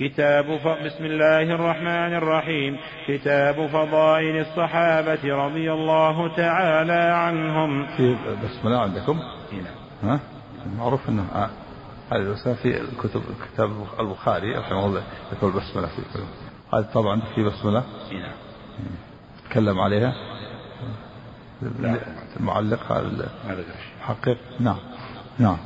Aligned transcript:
كتاب 0.00 0.56
ف... 0.56 0.68
بسم 0.68 1.04
الله 1.04 1.42
الرحمن 1.42 2.14
الرحيم. 2.16 2.78
كتاب 3.08 3.66
فضائل 3.66 4.40
الصحابة 4.40 5.34
رضي 5.34 5.72
الله 5.72 6.36
تعالى 6.36 7.12
عنهم. 7.14 7.86
في 7.96 8.16
بسم 8.44 8.68
الله 8.68 8.80
عندكم؟ 8.80 9.20
هنا 9.52 9.70
ها؟ 10.02 10.20
معروف 10.78 11.08
انه 11.08 11.26
آه، 11.34 11.50
هذه 12.12 12.20
الرسالة 12.20 12.54
في 12.54 12.80
الكتب 12.80 13.22
كتاب 13.52 13.70
البخاري 14.00 14.56
رحمه 14.56 14.86
الله. 14.86 15.02
ذكر 15.32 15.46
البسملة 15.46 15.86
في 15.86 16.02
كل 16.14 16.20
هذا 16.74 16.88
طبعا 16.94 17.20
في 17.34 17.42
بسملة 17.42 17.84
هنا 18.12 18.32
تكلم 19.50 19.80
عليها؟ 19.80 20.14
لا. 21.80 21.96
المعلق. 22.40 22.92
المحقق 22.92 24.36
نعم. 24.60 24.78
نعم. 25.38 25.58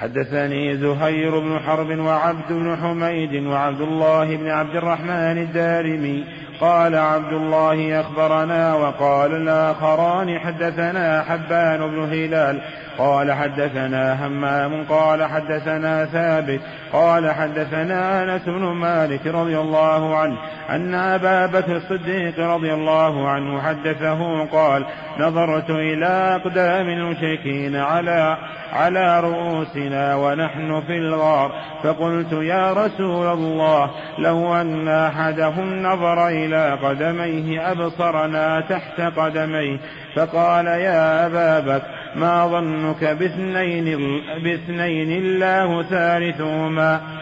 حدثني 0.00 0.76
زهير 0.76 1.38
بن 1.38 1.58
حرب 1.58 1.98
وعبد 1.98 2.52
بن 2.52 2.76
حميد 2.76 3.46
وعبد 3.46 3.80
الله 3.80 4.36
بن 4.36 4.48
عبد 4.48 4.76
الرحمن 4.76 5.38
الدارمي 5.38 6.24
قال 6.60 6.94
عبد 6.94 7.32
الله 7.32 8.00
أخبرنا 8.00 8.74
وقال 8.74 9.34
الآخران 9.34 10.38
حدثنا 10.38 11.22
حبان 11.22 11.90
بن 11.90 12.02
هلال 12.12 12.60
قال 12.98 13.32
حدثنا 13.32 14.26
همام 14.26 14.84
قال 14.84 15.24
حدثنا 15.24 16.04
ثابت 16.04 16.60
قال 16.92 17.30
حدثنا 17.30 18.22
أنس 18.22 18.42
بن 18.42 18.64
مالك 18.64 19.26
رضي 19.26 19.58
الله 19.58 20.16
عنه 20.16 20.36
أن 20.70 20.94
أبا 20.94 21.46
بكر 21.46 21.76
الصديق 21.76 22.38
رضي 22.38 22.74
الله 22.74 23.28
عنه 23.28 23.60
حدثه 23.60 24.44
قال 24.44 24.84
نظرت 25.18 25.70
إلى 25.70 26.06
أقدام 26.06 26.88
المشركين 26.88 27.76
على 27.76 28.36
على 28.72 29.20
رؤوسنا 29.20 30.16
ونحن 30.16 30.80
في 30.86 30.98
الغار 30.98 31.52
فقلت 31.82 32.32
يا 32.32 32.72
رسول 32.72 33.26
الله 33.26 33.90
لو 34.18 34.54
أن 34.54 34.88
أحدهم 34.88 35.82
نظر 35.82 36.28
إلى 36.28 36.49
قدميه 36.54 37.72
أبصرنا 37.72 38.60
تحت 38.60 39.00
قدميه 39.00 39.78
فقال 40.16 40.66
يا 40.66 41.26
أبا 41.26 41.60
بكر 41.60 41.86
ما 42.14 42.46
ظنك 42.46 43.04
باثنين, 43.04 43.98
باثنين 44.42 45.12
الله 45.24 45.82
ثالثهما؟ 45.82 47.19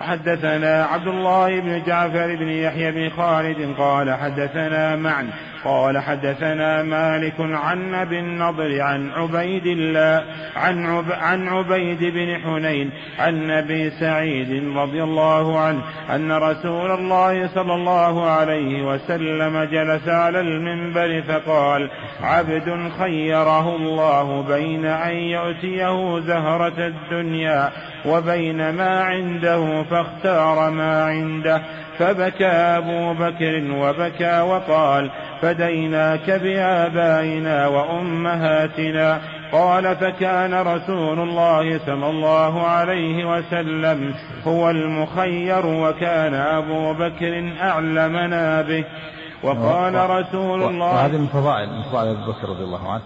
حدثنا 0.00 0.84
عبد 0.84 1.06
الله 1.06 1.60
بن 1.60 1.82
جعفر 1.86 2.36
بن 2.36 2.48
يحيى 2.48 2.92
بن 2.92 3.10
خالد 3.10 3.74
قال 3.78 4.14
حدثنا 4.14 4.96
معا 4.96 5.30
قال 5.64 5.98
حدثنا 5.98 6.82
مالك 6.82 7.34
عن 7.40 7.94
أبي 7.94 8.18
النضر 8.18 8.80
عن 8.80 9.10
عبيد 9.10 9.66
الله 9.66 10.24
عن 10.56 10.86
عب 10.86 11.12
عن 11.12 11.48
عبيد 11.48 12.04
بن 12.04 12.38
حنين 12.44 12.90
عن 13.18 13.50
أبي 13.50 13.90
سعيد 13.90 14.76
رضي 14.76 15.02
الله 15.02 15.58
عنه 15.58 15.82
أن 16.14 16.32
رسول 16.32 16.90
الله 16.90 17.48
صلى 17.48 17.74
الله 17.74 18.30
عليه 18.30 18.82
وسلم 18.82 19.64
جلس 19.64 20.08
على 20.08 20.40
المنبر 20.40 21.22
فقال 21.22 21.90
عبد 22.22 22.90
خيره 22.98 23.76
الله 23.76 24.42
بين 24.42 24.84
أن 24.84 25.16
يؤتيه 25.16 26.20
زهرة 26.20 26.86
الدنيا 26.86 27.72
وبين 28.06 28.70
ما 28.70 29.00
عنده 29.00 29.82
فاختار 29.82 30.70
ما 30.70 31.04
عنده. 31.04 31.62
فبكى 31.98 32.46
أبو 32.46 33.14
بكر 33.14 33.64
وبكى 33.70 34.40
وقال 34.40 35.10
فديناك 35.42 36.30
بآبائنا 36.30 37.66
وأمهاتنا. 37.66 39.20
قال 39.52 39.96
فكان 39.96 40.54
رسول 40.54 41.18
الله 41.20 41.78
صلى 41.86 42.10
الله 42.10 42.66
عليه 42.66 43.36
وسلم 43.36 44.14
هو 44.44 44.70
المخير 44.70 45.66
وكان 45.66 46.34
أبو 46.34 46.92
بكر 46.94 47.52
أعلمنا 47.60 48.62
به. 48.62 48.84
وقال 49.42 50.10
رسول 50.10 50.62
الله 50.62 50.94
وهذه 50.94 51.18
من 51.18 51.26
فضائل 51.26 51.68
من 51.68 51.82
فضائل 51.82 52.08
أبي 52.08 52.32
بكر 52.32 52.48
رضي 52.48 52.64
الله 52.64 52.92
عنه. 52.92 53.02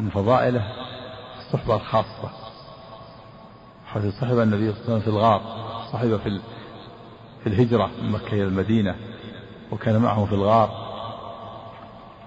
من 0.00 0.10
فضائله 0.10 0.62
الصحبة 1.38 1.74
الخاصة. 1.74 2.39
حيث 3.94 4.20
صحب 4.20 4.38
النبي 4.38 4.72
صلى 4.72 4.80
الله 4.80 4.84
عليه 4.84 4.94
وسلم 4.94 5.00
في 5.00 5.08
الغار 5.08 5.40
صحب 5.92 6.16
في 6.16 6.40
في 7.42 7.46
الهجرة 7.46 7.90
من 8.02 8.10
مكة 8.10 8.32
إلى 8.32 8.42
المدينة 8.42 8.96
وكان 9.72 9.98
معه 9.98 10.24
في 10.24 10.32
الغار. 10.32 10.70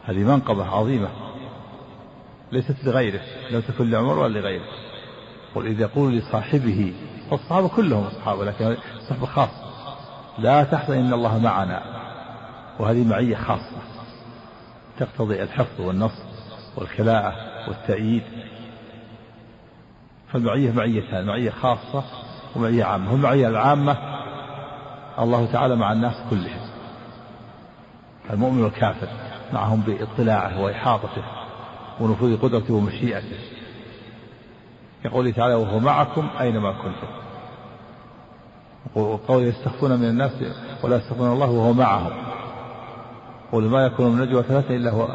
هذه 0.06 0.24
منقبة 0.24 0.66
عظيمة 0.66 1.10
ليست 2.52 2.84
لغيره 2.84 3.22
لم 3.52 3.62
تكن 3.62 3.92
لعمر 3.92 4.20
ولا 4.20 4.40
لغيره. 4.40 4.66
قل 5.56 5.68
إذ 5.68 5.80
يقول 5.80 6.18
لصاحبه 6.18 6.94
والصحابة 7.32 7.68
كلهم 7.68 8.04
أصحابه 8.04 8.46
لكن 8.46 8.78
صحبة 9.10 9.26
خاصة 9.26 9.64
لا 10.40 10.64
تحزن 10.64 10.94
إن 10.94 11.14
الله 11.14 11.40
معنا. 11.40 11.84
وهذه 12.80 13.08
معية 13.08 13.36
خاصة 13.36 13.78
تقتضي 15.00 15.44
الحفظ 15.44 15.82
والنصر 15.82 16.24
والكلاءة 16.78 17.34
والتأييد. 17.68 18.24
فالمعية 20.34 20.72
معيتان 20.72 21.26
معية 21.26 21.50
خاصة 21.50 22.04
ومعية 22.56 22.84
عامة. 22.84 23.12
والمعية 23.12 23.48
العامة 23.48 23.98
الله 25.20 25.46
تعالى 25.46 25.76
مع 25.76 25.92
الناس 25.92 26.16
كلهم. 26.30 26.70
المؤمن 28.30 28.64
والكافر 28.64 29.08
معهم 29.54 29.82
باطلاعه 29.82 30.62
وإحاطته 30.62 31.24
ونفوذ 32.00 32.38
قدرته 32.38 32.74
ومشيئته. 32.74 33.38
يقول 35.06 35.34
تعالى 35.34 35.54
وهو 35.54 35.80
معكم 35.80 36.30
أينما 36.40 36.72
كنتم. 36.72 37.08
وقول 38.96 39.44
يستخفون 39.44 40.00
من 40.00 40.06
الناس 40.10 40.32
ولا 40.84 40.96
يستخفون 40.96 41.32
الله 41.32 41.50
وهو 41.50 41.74
معهم. 41.74 42.12
قل 43.52 43.64
ما 43.64 43.86
يكون 43.86 44.12
من 44.12 44.22
نجوى 44.22 44.44
ثلاثة 44.44 44.76
إلا 44.76 44.92
هو 44.92 45.08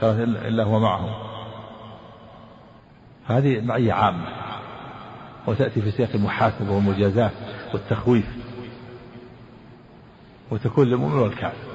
ثلاثة 0.00 0.22
إلا 0.24 0.64
هو 0.64 0.78
معهم. 0.78 1.33
هذه 3.26 3.60
معية 3.60 3.92
عامة 3.92 4.26
وتأتي 5.46 5.82
في 5.82 5.90
سياق 5.90 6.10
المحاسبة 6.14 6.70
والمجازات 6.72 7.32
والتخويف 7.72 8.26
وتكون 10.50 10.86
للمؤمن 10.86 11.18
والكافر 11.18 11.74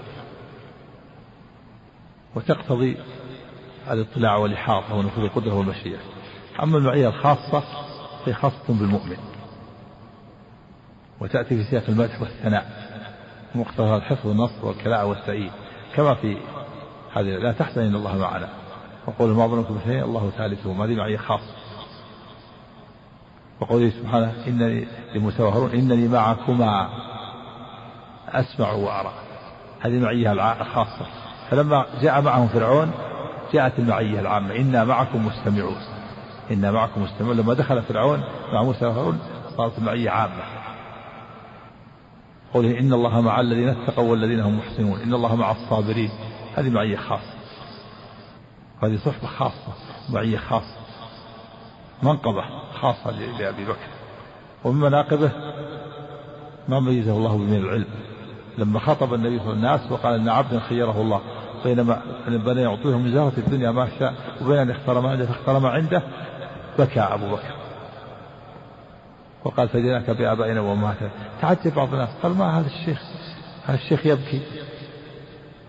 وتقتضي 2.35 2.97
الاطلاع 3.91 4.35
والإحاطة 4.35 4.95
ونفوذ 4.95 5.23
القدرة 5.23 5.53
والمشيئة. 5.53 5.99
أما 6.63 6.77
المعية 6.77 7.07
الخاصة 7.07 7.63
فهي 8.25 8.33
خاصة 8.33 8.67
بالمؤمن 8.67 9.17
وتأتي 11.19 11.57
في 11.57 11.63
سياق 11.63 11.83
المدح 11.89 12.21
والثناء 12.21 12.89
مقتضى 13.55 13.95
الحفظ 13.95 14.27
والنصر 14.27 14.66
والكلاء 14.66 15.07
والتأييد 15.07 15.51
كما 15.95 16.13
في 16.16 16.37
هذه 17.13 17.25
لا 17.25 17.51
تحزن 17.51 17.81
إن 17.81 17.95
الله 17.95 18.17
معنا. 18.17 18.59
وقول 19.09 19.30
ما 19.30 19.47
ظنكم 19.47 19.75
بشيء 19.75 20.06
الله 20.06 20.31
ثالثهم 20.38 20.81
هذه 20.81 20.96
معية 20.96 21.18
خاصة 21.18 21.53
وقوله 23.62 23.90
سبحانه 23.90 24.34
إنني 24.47 24.88
لموسى 25.16 25.44
وهارون 25.44 25.72
إنني 25.72 26.08
معكما 26.08 26.90
أسمع 28.30 28.72
وأرى. 28.72 29.12
هذه 29.80 29.92
المعية 29.92 30.31
الخاصة. 30.62 31.06
فلما 31.50 31.86
جاء 32.02 32.22
معهم 32.22 32.47
فرعون 32.47 32.92
جاءت 33.53 33.80
المعية 33.80 34.20
العامة 34.20 34.56
إنا 34.56 34.84
معكم 34.84 35.26
مستمعون. 35.26 35.78
إنا 36.52 36.72
معكم 36.72 37.03
مستمعون. 37.03 37.38
لما 37.38 37.53
دخل 37.53 37.81
فرعون 37.81 38.24
مع 38.53 38.64
موسى 38.64 38.86
وهارون 38.86 39.20
صارت 39.58 39.78
المعية 39.78 40.09
عامة. 40.09 40.44
قوله 42.53 42.80
إن 42.80 42.94
الله 42.94 43.22
مع 43.22 43.40
الذين 43.40 43.70
اتقوا 43.70 44.12
والذين 44.12 44.40
هم 44.40 44.58
محسنون. 44.58 45.02
إن 45.02 45.14
الله 45.14 45.36
مع 45.36 45.52
الصابرين. 45.52 46.09
هذه 46.56 46.70
معية 46.70 46.97
خاصة. 46.97 47.38
هذه 48.84 48.97
صحبة 48.97 49.28
خاصة 49.28 49.73
معية 50.09 50.38
خاصة 50.38 50.75
منقبة 52.03 52.44
خاصة 52.81 53.12
لأبي 53.12 53.66
بكر. 53.66 53.88
ومن 54.63 54.79
مناقبه 54.79 55.31
ما 56.67 56.79
ميزه 56.79 57.11
الله 57.11 57.31
به 57.31 57.43
من 57.43 57.58
العلم. 57.58 57.87
لما 58.58 58.79
خطب 58.79 59.14
النبي 59.14 59.40
صلى 59.40 59.53
الله 59.53 59.70
عليه 59.70 59.76
وسلم 59.76 59.87
الناس 59.87 59.91
وقال 59.91 60.14
إن 60.14 60.29
عبدا 60.29 60.59
خيره 60.59 61.02
الله 61.02 61.22
بينما 61.64 62.02
بين 62.28 62.58
يعطيه 62.58 62.97
من 62.97 63.14
زهرة 63.14 63.34
الدنيا 63.37 63.72
ما 63.72 63.87
شاء 63.99 64.14
وبين 64.41 64.58
أن 64.58 64.70
يختار 64.70 65.02
ما 65.02 65.09
عنده 65.09 65.26
فاختار 65.26 65.59
ما 65.59 65.70
عنده 65.70 66.03
بكى 66.79 66.99
أبو 66.99 67.31
بكر. 67.31 67.53
وقال 69.46 69.70
فديناك 69.70 70.09
بابائنا 70.09 70.61
وأمهاتنا. 70.61 71.09
تعجب 71.41 71.76
بعض 71.76 71.93
الناس 71.93 72.09
قال 72.23 72.37
ما 72.37 72.59
هذا 72.59 72.67
الشيخ؟ 72.67 73.02
هذا 73.66 73.78
الشيخ 73.78 74.05
يبكي. 74.05 74.41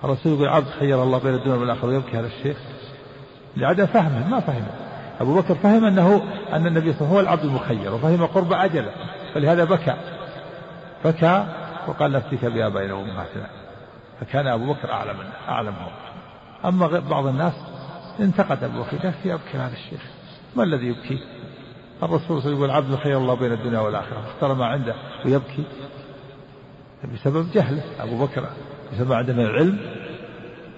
الرسول 0.04 0.32
يقول 0.32 0.48
عبد 0.48 0.66
خير 0.78 1.02
الله 1.02 1.18
بين 1.18 1.34
الدنيا 1.34 1.56
والآخرة 1.56 1.88
ويبكي 1.88 2.18
هذا 2.18 2.26
الشيخ؟ 2.26 2.56
لعدم 3.56 3.86
فهمه 3.86 4.28
ما 4.28 4.40
فهم. 4.40 4.66
أبو 5.20 5.40
بكر 5.40 5.54
فهم 5.54 5.84
أنه 5.84 6.22
أن 6.52 6.66
النبي 6.66 6.92
صلى 6.92 7.00
الله 7.00 7.08
عليه 7.08 7.08
وسلم 7.08 7.12
هو 7.12 7.20
العبد 7.20 7.44
المخير 7.44 7.94
وفهم 7.94 8.26
قرب 8.26 8.52
أجله 8.52 8.92
فلهذا 9.34 9.64
بكى. 9.64 9.94
بكى 11.04 11.46
وقال 11.86 12.12
نفسك 12.12 12.44
بآبائنا 12.44 12.94
وأمهاتنا 12.94 13.46
فكان 14.20 14.46
أبو 14.46 14.72
بكر 14.72 14.90
أعلم 14.90 15.16
أعلمهم 15.48 15.92
أما 16.64 16.98
بعض 16.98 17.26
الناس 17.26 17.52
انتقد 18.20 18.64
أبو 18.64 18.82
بكر 18.82 18.96
قال 18.96 19.14
يبكي 19.24 19.58
هذا 19.58 19.72
الشيخ 19.72 20.00
ما 20.56 20.62
الذي 20.62 20.86
يبكي؟ 20.86 21.18
الرسول 22.02 22.20
صلى 22.20 22.36
الله 22.36 22.42
عليه 22.42 22.50
وسلم 22.50 22.58
يقول 22.58 22.70
عبد 22.70 22.94
خير 22.94 23.18
الله 23.18 23.34
بين 23.34 23.52
الدنيا 23.52 23.80
والآخرة 23.80 24.24
اختار 24.26 24.54
ما 24.54 24.66
عنده 24.66 24.94
ويبكي. 25.24 25.64
بسبب 27.14 27.50
جهله 27.52 27.82
أبو 28.00 28.26
بكر 28.26 28.48
بسبب 28.92 29.12
من 29.12 29.40
العلم 29.40 29.78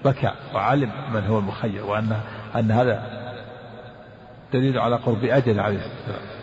بكى 0.05 0.31
وعلم 0.55 0.91
من 1.13 1.25
هو 1.25 1.39
المخير 1.39 1.85
وأن 1.85 2.19
أن 2.55 2.71
هذا 2.71 3.03
دليل 4.53 4.77
على 4.79 4.95
قرب 4.95 5.23
أجل 5.23 5.59
عليه 5.59 5.77
والسلام. 5.77 6.33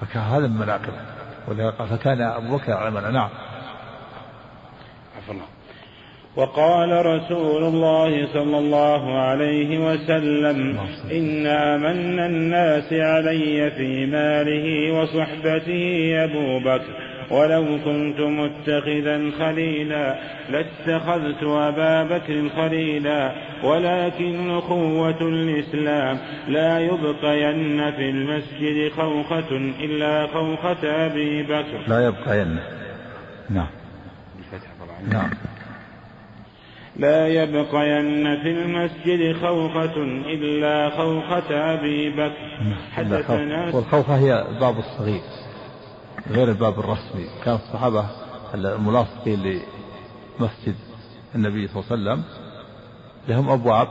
فكان 0.00 0.22
هذا 0.22 0.46
من 0.46 0.56
مناقبه 0.56 1.16
فكان 1.86 2.20
أبو 2.20 2.56
بكر 2.56 2.70
يعلمنا 2.72 3.10
نعم. 3.10 3.28
عفوا 5.16 5.34
الله. 5.34 5.46
وقال 6.36 7.06
رسول 7.06 7.64
الله 7.64 8.32
صلى 8.32 8.58
الله 8.58 9.18
عليه 9.18 9.78
وسلم 9.78 10.78
إن 11.10 11.46
أمن 11.46 12.18
الناس 12.20 12.92
علي 12.92 13.70
في 13.70 14.06
ماله 14.06 14.92
وصحبته 14.92 16.24
أبو 16.24 16.58
بكر. 16.58 17.15
ولو 17.30 17.78
كنت 17.84 18.20
متخذا 18.20 19.30
خليلا 19.38 20.18
لاتخذت 20.50 21.42
أبا 21.42 22.02
بكر 22.02 22.48
خليلا 22.56 23.32
ولكن 23.64 24.50
أخوة 24.50 25.20
الإسلام 25.20 26.18
لا 26.48 26.80
يبقين 26.80 27.90
في 27.90 28.10
المسجد 28.10 28.92
خوخة 28.92 29.56
إلا 29.80 30.26
خوخة 30.26 31.06
أبي 31.06 31.42
بكر. 31.42 31.84
لا 31.88 32.06
يبقين. 32.06 32.58
نعم. 33.50 33.66
نعم. 35.12 35.30
لا 36.96 37.28
يبقين 37.28 38.42
في 38.42 38.50
المسجد 38.50 39.36
خوخة 39.36 39.96
إلا 40.26 40.90
خوخة 40.90 41.74
أبي 41.74 42.10
بكر. 42.10 42.76
حدثنا 42.92 43.74
والخوخة 43.74 44.18
هي 44.18 44.46
الباب 44.48 44.78
الصغير. 44.78 45.45
غير 46.30 46.48
الباب 46.48 46.78
الرسمي. 46.78 47.26
كان 47.44 47.54
الصحابة 47.54 48.06
الملاصقين 48.54 49.40
لمسجد 50.40 50.74
النبي 51.34 51.68
صلى 51.68 51.82
الله 51.82 52.10
عليه 52.10 52.20
وسلم 52.20 52.24
لهم 53.28 53.50
أبواب 53.50 53.88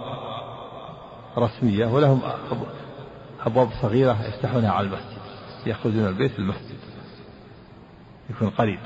رسمية 1.37 1.85
ولهم 1.85 2.21
أبواب 3.45 3.69
صغيرة 3.81 4.27
يفتحونها 4.27 4.71
على 4.71 4.87
المسجد 4.87 5.17
يخرجون 5.65 6.07
البيت 6.07 6.39
للمسجد 6.39 6.75
يكون 8.29 8.49
قريب. 8.49 8.79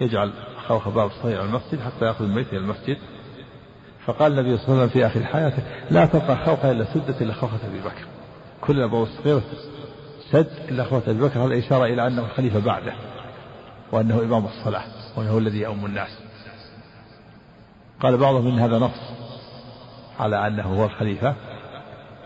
يجعل 0.00 0.32
خوخ 0.68 0.88
باب 0.88 1.10
صغير 1.22 1.38
على 1.38 1.48
المسجد 1.48 1.80
حتى 1.80 2.04
يأخذ 2.04 2.24
البيت 2.24 2.48
إلى 2.48 2.58
المسجد. 2.58 2.98
فقال 4.06 4.32
النبي 4.32 4.56
صلى 4.56 4.66
الله 4.68 4.80
عليه 4.80 4.84
وسلم 4.84 4.88
في 4.88 5.06
آخر 5.06 5.24
حياته 5.24 5.62
لا 5.90 6.06
تبقى 6.06 6.46
خوخة 6.46 6.70
إلا 6.70 6.84
سدة 6.94 7.20
إلا 7.20 7.34
خوخة 7.34 7.58
أبي 7.66 7.78
بكر. 7.78 8.06
كل 8.60 8.78
الأبواب 8.78 9.02
الصغيرة 9.02 9.42
سد 10.32 10.48
إلا 10.68 10.84
خوخة 10.84 11.10
أبي 11.10 11.20
بكر 11.20 11.40
هذا 11.40 11.58
إشارة 11.58 11.84
إلى 11.84 12.06
أنه 12.06 12.22
الخليفة 12.22 12.60
بعده 12.60 12.92
وأنه 13.92 14.20
إمام 14.20 14.46
الصلاة 14.46 14.84
وأنه 15.16 15.38
الذي 15.38 15.60
يؤم 15.60 15.86
الناس. 15.86 16.18
قال 18.00 18.16
بعضهم 18.16 18.46
إن 18.46 18.58
هذا 18.58 18.78
نص 18.78 19.00
على 20.20 20.46
أنه 20.46 20.62
هو 20.62 20.84
الخليفة 20.84 21.34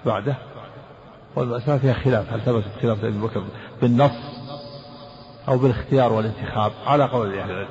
بعده. 0.07 0.37
والمسألة 1.37 1.79
فيها 1.79 1.93
خلاف 1.93 2.33
هل 2.33 2.41
ثبت 2.41 2.65
خلافة 2.83 3.09
أبي 3.09 3.19
بكر 3.19 3.45
بالنص 3.83 4.41
أو 5.49 5.59
بالاختيار 5.59 6.13
والانتخاب؟ 6.13 6.73
على 6.87 7.05
قول 7.05 7.39
أهل 7.39 7.51
العلم. 7.51 7.69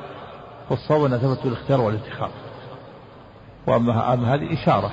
والصواب 0.70 1.06
أنها 1.06 1.18
ثبت 1.18 1.44
بالاختيار 1.44 1.82
والانتخاب. 1.82 2.32
وأما 3.68 4.14
أما 4.14 4.34
هذه 4.34 4.54
إشارة 4.54 4.92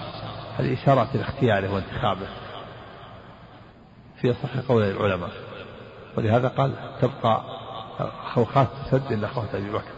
هذه 0.59 0.75
إشارة 0.75 1.09
لاختياره 1.15 1.75
وانتخابه. 1.75 2.27
في 4.33 4.39
صح 4.43 4.61
قول 4.69 4.83
العلماء. 4.83 5.31
ولهذا 6.17 6.49
قال 6.49 6.73
تبقى 7.01 7.43
خوخات 8.35 8.69
إلا 9.11 9.29
خوخة 9.29 9.59
أبي 9.59 9.71
بكر. 9.71 9.93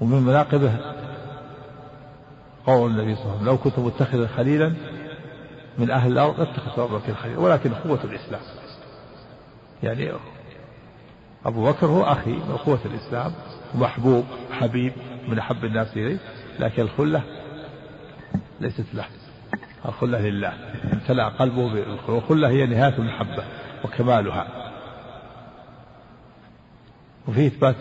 ومن 0.00 0.22
مناقبه 0.22 0.76
قول 2.66 2.90
النبي 2.90 3.14
صلى 3.14 3.24
الله 3.24 3.32
عليه 3.32 3.40
وسلم 3.40 3.46
لو 3.46 3.58
كنت 3.58 3.78
متخذا 3.78 4.26
خليلا 4.26 4.74
من 5.78 5.90
أهل 5.90 6.12
الأرض 6.12 6.40
لاتخذت 6.40 6.78
أبو 6.78 6.98
بكر 6.98 7.14
خليلا 7.14 7.38
ولكن 7.38 7.74
قوة 7.74 8.04
الإسلام. 8.04 8.40
يعني 9.82 10.12
أبو 11.46 11.64
بكر 11.64 11.86
هو 11.86 12.02
أخي 12.02 12.32
من 12.32 12.56
قوة 12.66 12.78
الإسلام 12.84 13.32
ومحبوب 13.74 14.24
حبيب 14.52 14.92
من 15.28 15.38
أحب 15.38 15.64
الناس 15.64 15.96
إليه 15.96 16.18
لكن 16.58 16.82
الخلة 16.82 17.22
ليست 18.60 18.94
له. 18.94 19.04
الخلة 19.88 20.18
لله. 20.18 20.52
امتلأ 20.92 21.28
قلبه 21.28 21.72
بالخلة 21.72 22.14
والخلة 22.14 22.48
هي 22.48 22.66
نهاية 22.66 22.98
المحبة 22.98 23.44
وكمالها. 23.84 24.46
وفي 27.28 27.46
إثبات 27.46 27.76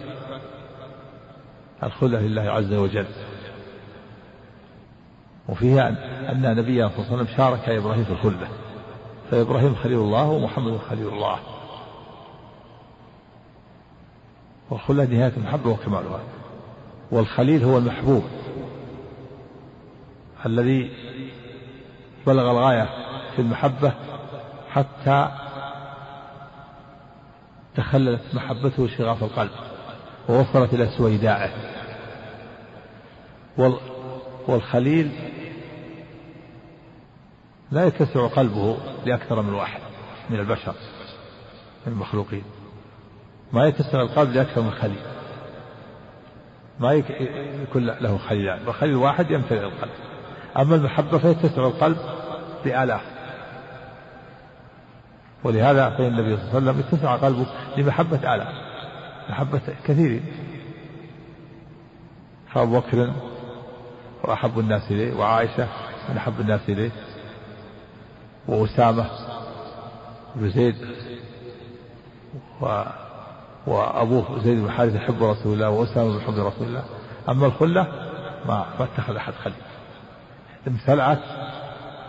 الخلة 1.83 2.19
لله 2.19 2.41
عز 2.41 2.73
وجل. 2.73 3.05
وفيها 5.49 5.89
أن 6.31 6.55
نبينا 6.55 6.89
صلى 6.89 6.97
الله 6.97 7.11
عليه 7.11 7.23
وسلم 7.23 7.37
شارك 7.37 7.69
إبراهيم 7.69 8.03
في 8.03 8.11
الخلة 8.11 8.47
فإبراهيم 9.31 9.75
خليل 9.75 9.97
الله 9.97 10.29
ومحمد 10.29 10.77
خليل 10.77 11.07
الله. 11.07 11.39
والخلة 14.69 15.05
نهاية 15.05 15.33
المحبة 15.37 15.69
وكمالها. 15.69 16.19
والخليل 17.11 17.63
هو 17.63 17.77
المحبوب. 17.77 18.23
الذي 20.45 20.91
بلغ 22.29 22.51
الغاية 22.51 22.89
في 23.35 23.41
المحبة 23.41 23.93
حتى 24.71 25.31
تخللت 27.75 28.21
محبته 28.33 28.87
شغاف 28.87 29.23
القلب 29.23 29.51
ووصلت 30.29 30.73
إلى 30.73 30.89
سويدائه 30.97 31.49
والخليل 34.47 35.11
لا 37.71 37.85
يتسع 37.85 38.27
قلبه 38.27 38.77
لأكثر 39.05 39.41
من 39.41 39.53
واحد 39.53 39.79
من 40.29 40.39
البشر 40.39 40.73
من 41.85 41.93
المخلوقين. 41.93 42.43
ما 43.53 43.67
يتسع 43.67 44.01
القلب 44.01 44.33
لأكثر 44.33 44.61
من 44.61 44.71
خليل. 44.71 45.01
ما 46.79 46.93
يكون 46.93 47.85
له 47.85 48.17
خليلان 48.17 48.67
وخليل 48.67 48.95
واحد 48.95 49.31
يمتلئ 49.31 49.63
القلب. 49.63 49.91
أما 50.57 50.75
المحبة 50.75 51.17
فيتسع 51.17 51.67
القلب 51.67 51.97
بآلاف 52.65 53.01
ولهذا 55.43 55.89
فإن 55.89 56.05
النبي 56.05 56.37
صلى 56.37 56.57
الله 56.57 56.71
عليه 56.71 56.79
وسلم 56.79 56.79
اتسع 56.79 57.15
قلبه 57.15 57.45
لمحبة 57.77 58.35
آلاف 58.35 58.47
محبة 59.29 59.61
كثيرين 59.85 60.25
فأبو 62.53 62.79
بكر 62.79 63.13
وأحب 64.23 64.59
الناس 64.59 64.91
إليه 64.91 65.13
وعائشة 65.13 65.67
من 66.09 66.17
أحب 66.17 66.39
الناس 66.39 66.61
إليه 66.69 66.91
وأسامة 68.47 69.05
بن 70.35 70.49
زيد 70.49 70.75
و 72.61 72.83
وأبوه 73.67 74.39
زيد 74.43 74.59
بن 74.59 74.71
حارثة 74.71 74.95
يحب 74.95 75.23
رسول 75.23 75.53
الله 75.53 75.69
وأسامة 75.69 76.13
بن 76.13 76.21
حب 76.21 76.33
رسول 76.33 76.67
الله. 76.67 76.83
أما 77.29 77.45
الخلة 77.45 77.81
ما 78.45 78.65
ما 78.79 78.85
اتخذ 78.93 79.15
أحد 79.15 79.33
خليل. 79.33 79.55
امتلأت 80.67 81.19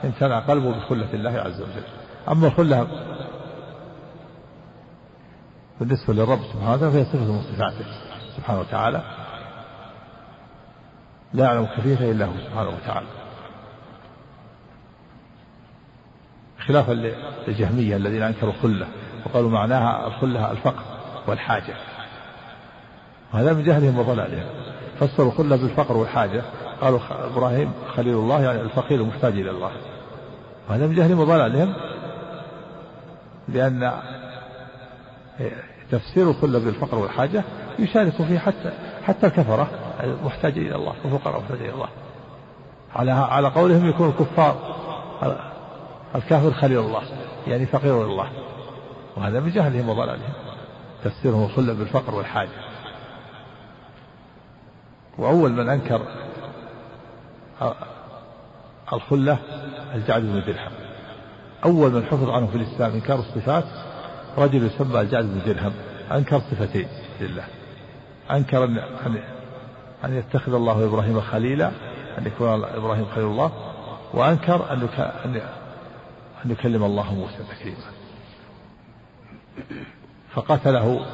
امتلأ 0.04 0.40
قلبه 0.40 0.70
بخلة 0.70 1.14
الله 1.14 1.40
عز 1.40 1.60
وجل. 1.60 1.82
أما 2.28 2.46
الخلة 2.46 2.86
بالنسبة 5.80 6.14
للرب 6.14 6.40
سبحانه 6.52 6.72
وتعالى 6.72 6.92
فهي 6.92 7.04
صفة 7.04 7.32
من 7.32 7.42
صفاته 7.42 7.84
سبحانه 8.36 8.60
وتعالى. 8.60 9.02
لا 11.34 11.44
يعلم 11.44 11.66
كيفيتها 11.66 12.10
إلا 12.10 12.24
هو 12.24 12.32
سبحانه 12.46 12.68
وتعالى. 12.68 13.06
خلافا 16.66 16.92
للجهمية 17.48 17.96
الذين 17.96 18.22
أنكروا 18.22 18.52
الخلة 18.52 18.86
وقالوا 19.26 19.50
معناها 19.50 20.06
الخلة 20.06 20.50
الفقر 20.50 20.82
والحاجة. 21.26 21.74
وهذا 23.34 23.52
من 23.52 23.64
جهلهم 23.64 23.98
وضلالهم. 23.98 24.46
فسروا 25.00 25.28
الخلة 25.32 25.56
بالفقر 25.56 25.96
والحاجة. 25.96 26.42
قالوا 26.80 27.00
إبراهيم 27.10 27.72
خليل 27.96 28.14
الله 28.14 28.42
يعني 28.42 28.60
الفقير 28.60 29.00
المحتاج 29.00 29.32
إلى 29.32 29.50
الله. 29.50 29.70
وهذا 30.68 30.86
من 30.86 30.94
جهلهم 30.94 31.20
وضلالهم 31.20 31.74
لأن 33.48 33.92
تفسير 35.90 36.30
الخلة 36.30 36.58
بالفقر 36.58 36.98
والحاجة 36.98 37.44
يشارك 37.78 38.12
فيه 38.12 38.38
حتى 38.38 38.72
حتى 39.02 39.26
الكفرة 39.26 39.68
محتاج 40.24 40.58
إلى 40.58 40.74
الله 40.74 40.94
الفقراء 41.04 41.40
محتاج 41.40 41.58
إلى 41.60 41.72
الله. 41.72 41.88
على 42.94 43.10
على 43.10 43.48
قولهم 43.48 43.88
يكون 43.88 44.08
الكفار 44.08 44.56
الكافر 46.14 46.52
خليل 46.52 46.78
الله 46.78 47.02
يعني 47.46 47.66
فقير 47.66 48.04
الله 48.04 48.28
وهذا 49.16 49.40
من 49.40 49.50
جهلهم 49.50 49.88
وضلالهم 49.88 50.32
تفسيرهم 51.04 51.44
الخلة 51.44 51.72
بالفقر 51.72 52.14
والحاجة. 52.14 52.48
وأول 55.18 55.52
من 55.52 55.68
أنكر 55.68 56.02
الخلة 58.92 59.38
الجعد 59.94 60.22
بن 60.22 60.42
درهم. 60.46 60.72
أول 61.64 61.92
من 61.92 62.04
حفظ 62.04 62.30
عنه 62.30 62.46
في 62.46 62.56
الإسلام 62.56 62.92
إنكار 62.92 63.18
الصفات 63.18 63.64
رجل 64.38 64.66
يسمى 64.66 65.00
الجعد 65.00 65.24
بن 65.24 65.40
درهم 65.46 65.72
أنكر 66.12 66.40
صفتين 66.40 66.88
لله. 67.20 67.44
أنكر 68.30 68.64
أن 68.64 68.78
أن 70.04 70.16
يتخذ 70.18 70.54
الله 70.54 70.84
إبراهيم 70.84 71.20
خليلا 71.20 71.70
أن 72.18 72.26
يكون 72.26 72.64
إبراهيم 72.64 73.06
خليل 73.14 73.26
الله 73.26 73.52
وأنكر 74.14 74.72
أن 74.72 74.88
أن 76.44 76.50
يكلم 76.50 76.84
الله 76.84 77.14
موسى 77.14 77.38
تكليما. 77.50 77.78
فقتله 80.34 81.06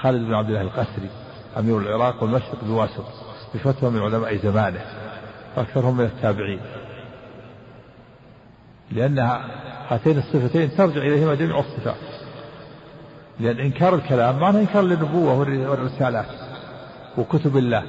خالد 0.00 0.26
بن 0.26 0.34
عبد 0.34 0.48
الله 0.48 0.60
القسري 0.60 1.10
أمير 1.58 1.78
العراق 1.78 2.22
والمشرق 2.22 2.64
بواسط 2.64 3.04
بفتوى 3.54 3.90
من 3.90 4.02
علماء 4.02 4.36
زمانه. 4.36 4.99
وأكثرهم 5.60 5.96
من 5.96 6.04
التابعين. 6.04 6.60
لأن 8.90 9.18
هاتين 9.88 10.18
الصفتين 10.18 10.76
ترجع 10.76 11.00
إليهما 11.00 11.34
جميع 11.34 11.58
الصفات. 11.58 11.96
لأن 13.40 13.58
إنكار 13.58 13.94
الكلام 13.94 14.38
معناه 14.38 14.60
إنكار 14.60 14.82
للنبوة 14.82 15.38
والرسالات 15.38 16.26
وكتب 17.18 17.56
الله. 17.56 17.82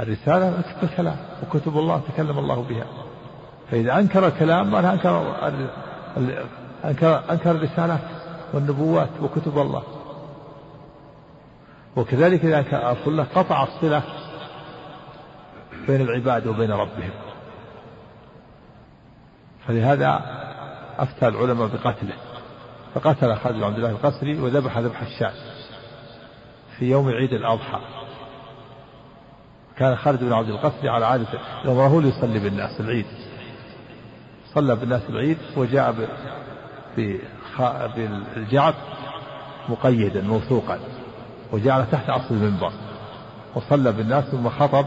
الرسالة 0.00 0.62
الكلام 0.82 1.16
وكتب 1.42 1.78
الله 1.78 2.02
تكلم 2.14 2.38
الله 2.38 2.62
بها. 2.62 2.86
فإذا 3.70 3.98
أنكر 3.98 4.26
الكلام 4.26 4.70
معناه 4.70 4.92
أنكر 4.92 5.34
أنكر 6.84 7.22
أنكر 7.30 7.50
الرسالات 7.50 8.00
والنبوات 8.54 9.10
وكتب 9.22 9.58
الله. 9.58 9.82
وكذلك 11.96 12.44
إذا 12.44 12.58
له 13.16 13.26
قطع 13.34 13.62
الصلة 13.62 14.02
بين 15.88 16.00
العباد 16.00 16.46
وبين 16.46 16.70
ربهم. 16.70 17.10
فلهذا 19.66 20.20
أفتى 20.98 21.28
العلماء 21.28 21.68
بقتله 21.68 22.14
فقتل 22.94 23.36
خالد 23.36 23.56
بن 23.56 23.64
عبد 23.64 23.76
الله 23.76 23.90
القسري 23.90 24.38
وذبح 24.40 24.78
ذبح 24.78 25.02
الشاة 25.02 25.32
في 26.78 26.90
يوم 26.90 27.08
عيد 27.08 27.32
الأضحى. 27.32 27.80
كان 29.76 29.96
خالد 29.96 30.24
بن 30.24 30.32
عبد 30.32 30.48
القسري 30.48 30.88
على 30.88 31.06
عادة 31.06 31.26
أمره 31.64 32.00
ليصلي 32.00 32.38
بالناس 32.38 32.80
العيد. 32.80 33.06
صلى 34.54 34.76
بالناس 34.76 35.02
العيد 35.08 35.38
وجاء 35.56 35.94
بالجعد 37.96 38.74
مقيدا 39.68 40.22
موثوقا 40.22 40.78
وجعل 41.52 41.90
تحت 41.90 42.10
أصل 42.10 42.34
المنبر 42.34 42.72
وصلى 43.54 43.92
بالناس 43.92 44.24
ثم 44.24 44.48
خطب 44.48 44.86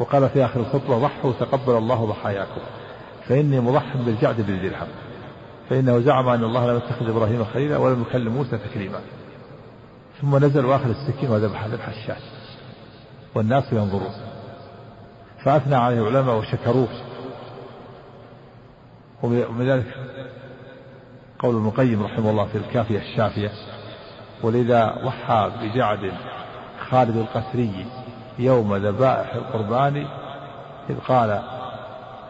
وقال 0.00 0.28
في 0.28 0.44
آخر 0.44 0.60
الخطبة 0.60 0.98
ضحوا 0.98 1.32
تقبل 1.32 1.76
الله 1.76 2.04
ضحاياكم. 2.04 2.60
فإني 3.28 3.60
مضح 3.60 3.96
بالجعد 3.96 4.36
بالدرهم. 4.36 4.88
فإنه 5.70 6.00
زعم 6.00 6.28
أن 6.28 6.44
الله 6.44 6.70
لم 6.70 6.76
يتخذ 6.76 7.08
إبراهيم 7.08 7.44
خليلا 7.44 7.76
ولم 7.76 8.02
يكلم 8.02 8.32
موسى 8.32 8.58
تكليما. 8.58 9.00
ثم 10.20 10.36
نزل 10.36 10.64
واخذ 10.64 10.88
السكين 10.88 11.30
وذبح 11.30 11.66
ذبح 11.66 11.88
الشاة 11.88 12.22
والناس 13.34 13.72
ينظرون. 13.72 14.12
فأثنى 15.44 15.74
عليه 15.74 16.08
العلماء 16.08 16.38
وشكروه. 16.38 16.88
ومن 19.22 19.70
ذلك 19.70 19.94
قول 21.38 21.56
ابن 21.56 21.66
القيم 21.66 22.02
رحمه 22.02 22.30
الله 22.30 22.44
في 22.44 22.58
الكافية 22.58 22.98
الشافية 22.98 23.50
ولذا 24.42 24.98
ضحى 25.04 25.52
بجعد 25.62 26.12
خالد 26.90 27.16
القسري 27.16 27.86
يوم 28.38 28.76
ذبائح 28.76 29.34
القربان 29.34 30.06
إذ 30.90 30.98
قال 31.08 31.42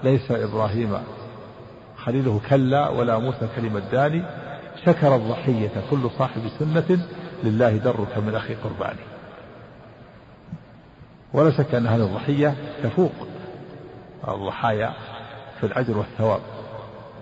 ليس 0.02 0.30
إبراهيم 0.30 0.98
خليله 1.96 2.40
كلا 2.48 2.88
ولا 2.88 3.18
موسى 3.18 3.48
كلمة 3.56 3.82
داني 3.92 4.22
شكر 4.86 5.16
الضحية 5.16 5.70
كل 5.90 6.10
صاحب 6.18 6.42
سنة 6.58 6.98
لله 7.44 7.76
درك 7.76 8.18
من 8.18 8.34
أخي 8.34 8.54
قرباني. 8.54 9.00
ولا 11.32 11.50
شك 11.50 11.74
أن 11.74 11.86
هذه 11.86 12.04
الضحية 12.04 12.54
تفوق 12.82 13.12
الضحايا 14.28 14.92
في 15.60 15.66
الأجر 15.66 15.98
والثواب 15.98 16.40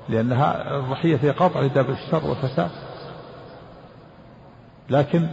لأنها 0.09 0.77
الضحية 0.77 1.19
هي 1.23 1.31
قطع 1.31 1.61
لداب 1.61 1.91
الشر 1.91 2.27
والفساد 2.27 2.71
لكن 4.91 5.29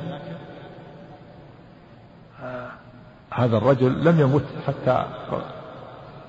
هذا 3.34 3.58
الرجل 3.58 4.06
لم 4.06 4.20
يمت 4.20 4.46
حتى 4.68 5.06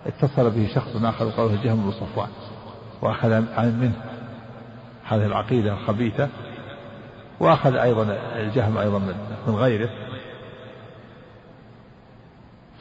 اتصل 0.06 0.50
به 0.50 0.68
شخص 0.74 0.96
آخر 0.96 1.30
قوله 1.30 1.62
جهم 1.64 1.84
بن 1.84 1.90
صفوان 1.90 2.28
وأخذ 3.02 3.28
منه 3.58 4.02
هذه 5.04 5.26
العقيدة 5.26 5.72
الخبيثة 5.72 6.28
وأخذ 7.40 7.76
أيضا 7.76 8.18
الجهم 8.36 8.78
أيضا 8.78 8.98
من 9.46 9.54
غيره. 9.54 9.90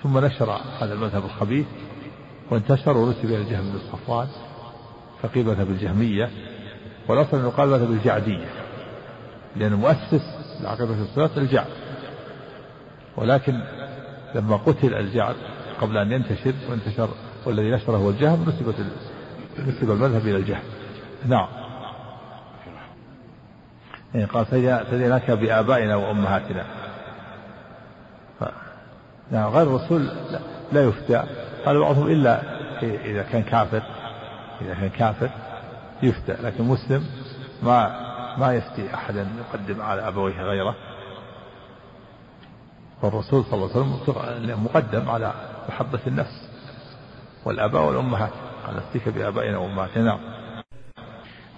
ثم 0.03 0.17
نشر 0.17 0.51
هذا 0.79 0.93
المذهب 0.93 1.25
الخبيث 1.25 1.65
وانتشر 2.51 2.97
ونسب 2.97 3.25
إلى 3.25 3.37
الجهم 3.37 3.71
بن 3.71 3.79
صفوان 3.91 4.27
فقيل 5.21 5.45
مذهب 5.45 5.69
الجهمية 5.69 6.29
والأصل 7.07 7.37
أنه 7.37 7.49
قال 7.49 7.69
مذهب 7.69 7.91
الجعدية 7.91 8.49
لأن 9.55 9.73
مؤسس 9.73 10.23
العقيدة 10.61 10.93
الصلاة 10.93 11.37
الجعد. 11.37 11.67
ولكن 13.17 13.61
لما 14.35 14.55
قتل 14.55 14.93
الجعد 14.93 15.35
قبل 15.81 15.97
أن 15.97 16.11
ينتشر 16.11 16.53
وانتشر 16.69 17.09
والذي 17.45 17.71
نشره 17.71 17.97
هو 17.97 18.09
الجهم 18.09 18.49
نسبت 18.49 18.75
نسب 19.59 19.91
المذهب 19.91 20.21
إلى 20.21 20.37
الجهم. 20.37 20.63
نعم. 21.25 21.47
يعني 24.13 24.25
قال 24.25 24.45
فديناك 24.85 25.31
بآبائنا 25.31 25.95
وأمهاتنا. 25.95 26.65
ف... 28.39 28.43
نعم 29.31 29.49
غير 29.49 29.67
الرسول 29.67 30.05
لا, 30.05 30.39
لا 30.71 30.83
يفتى. 30.83 31.23
قال 31.65 31.79
بعضهم 31.79 32.07
إلا 32.07 32.41
إذا 32.83 33.21
كان 33.23 33.43
كافر 33.43 33.81
إذا 34.61 34.73
كان 34.73 34.89
كافر 34.89 35.29
يفتى 36.03 36.33
لكن 36.43 36.63
مسلم 36.63 37.05
ما 37.63 38.11
ما 38.37 38.53
يفتي 38.53 38.93
أحدا 38.93 39.27
يقدم 39.39 39.81
على 39.81 40.07
أبويه 40.07 40.41
غيره. 40.41 40.75
والرسول 43.03 43.43
صلى 43.43 43.53
الله 43.53 43.71
عليه 43.75 44.39
وسلم 44.45 44.63
مقدم 44.63 45.09
على 45.09 45.33
محبة 45.69 45.99
النفس 46.07 46.49
والآباء 47.45 47.85
والأمهات 47.85 48.31
قال 48.67 48.77
افتك 48.77 49.09
بآبائنا 49.09 49.57
وأمهاتنا. 49.57 50.19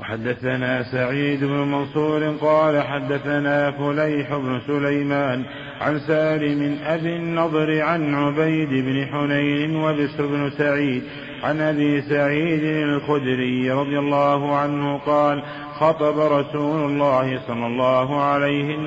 وحدثنا 0.02 0.84
سعيد 0.92 1.44
بن 1.44 1.72
منصور 1.72 2.36
قال 2.42 2.84
حدثنا 2.84 3.72
فليح 3.72 4.36
بن 4.36 4.62
سليمان 4.68 5.46
عن 5.82 6.00
سالم 6.00 6.80
أبي 6.84 7.16
النضر 7.16 7.82
عن 7.82 8.16
عبيد 8.16 8.70
بن 8.70 9.06
حنين 9.06 9.76
وبسر 9.76 10.26
بن 10.26 10.52
سعيد 10.58 11.04
عن 11.44 11.62
أبي 11.62 12.02
سعيد 12.02 12.64
الخدري 12.64 13.72
رضي 13.72 14.00
الله 14.00 14.56
عنه 14.56 14.98
قال 14.98 15.44
خطب 15.80 16.20
رسول 16.20 16.86
الله 16.86 17.40
صلى 17.48 17.66
الله 17.68 18.22
عليه 18.22 18.78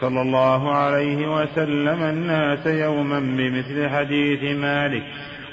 صلى 0.00 0.22
الله 0.22 0.74
عليه 0.74 1.36
وسلم 1.36 2.02
الناس 2.02 2.66
يوما 2.66 3.18
بمثل 3.18 3.88
حديث 3.88 4.56
مالك. 4.56 5.02